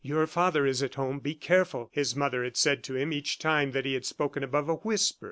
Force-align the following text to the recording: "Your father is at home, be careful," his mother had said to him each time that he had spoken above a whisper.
"Your 0.03 0.25
father 0.25 0.65
is 0.65 0.81
at 0.81 0.95
home, 0.95 1.19
be 1.19 1.35
careful," 1.35 1.91
his 1.93 2.15
mother 2.15 2.43
had 2.43 2.57
said 2.57 2.83
to 2.85 2.95
him 2.95 3.13
each 3.13 3.37
time 3.37 3.69
that 3.73 3.85
he 3.85 3.93
had 3.93 4.03
spoken 4.07 4.43
above 4.43 4.67
a 4.67 4.73
whisper. 4.77 5.19